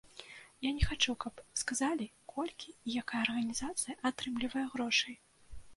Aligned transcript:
Я 0.67 0.69
не 0.77 0.85
хачу, 0.91 1.13
каб 1.25 1.43
сказалі, 1.63 2.07
колькі 2.33 2.75
і 2.87 2.97
якая 3.03 3.21
арганізацыя 3.27 4.01
атрымлівае 4.13 4.65
грошай. 4.75 5.15